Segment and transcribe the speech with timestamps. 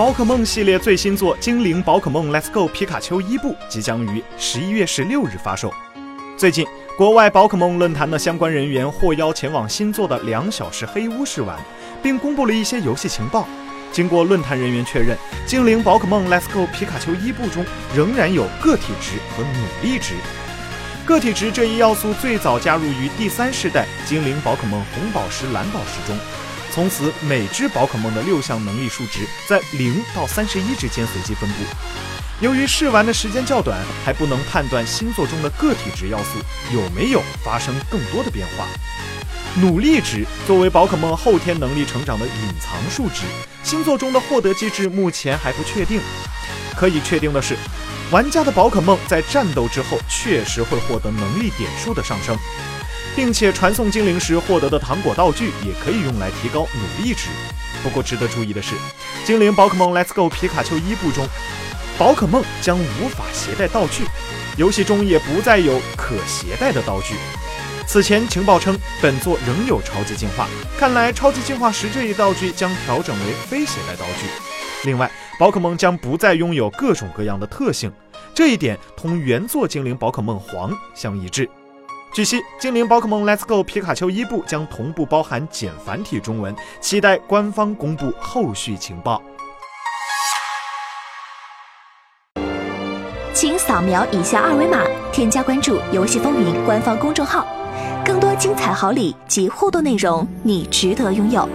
[0.00, 5.70] 宝可梦系列最新作《精灵宝可梦 Let's Go 皮卡丘伊布》即将于十一月十六日发售。
[6.38, 6.66] 最近，
[6.96, 11.58] 国外宝可梦论坛的相关人员获邀前往新作的两小时黑屋试玩，
[12.02, 13.46] 并公布了一些游戏情报。
[13.92, 15.14] 经过论坛人员确认，
[15.46, 17.62] 《精灵宝可梦 Let's Go 皮卡丘伊布》中
[17.94, 20.14] 仍然有个体值和努力值。
[21.04, 26.16] 个体值这一要素最早加入于第三世代精灵宝可梦红宝石、蓝宝石中。
[26.72, 31.56] 从此，每只宝可梦的六项能力数值在零到三十一之间随机分布。
[32.40, 36.38] 由于试玩的时间较短，还不能判断星座中的个体值要素
[36.72, 38.66] 有没有发生更多的变化。
[39.56, 43.22] 努力值作为宝可梦后天能力成长的隐藏数值，
[43.64, 46.00] 星座中的获得机制目前还不确定。
[46.76, 47.56] 可以确定的是，
[48.12, 52.38] 玩家的宝可梦在战斗之后确实会获得能力点数的上升。
[53.16, 57.28] 并且传送精灵时获得的糖果道具也可以用来提高努力值。
[57.82, 58.74] 不过值得注意的是，
[59.24, 61.26] 精灵宝可梦 Let's Go 皮卡丘一部中，
[61.98, 64.04] 宝可梦将无法携带道具，
[64.56, 67.14] 游戏中也不再有可携带的道具。
[67.86, 70.46] 此前情报称，本作仍有超级进化，
[70.78, 74.26] 看来超级进化时这一道具将调整为非携带道具。
[74.84, 77.90] 另外，宝可梦将不再拥有各种各样的特性，
[78.34, 81.48] 这一点同原作精灵宝可梦黄相一致。
[82.12, 89.22] 据悉，精灵宝可梦 Let's Go 皮卡丘一部将同步包含简繁体中文，期待官方公布后续情报。
[93.32, 97.46] 请扫描以下二维码，添加关注“游戏风云”官方公众号，
[98.04, 101.48] 更多精彩好礼及互动内容，你值得拥有。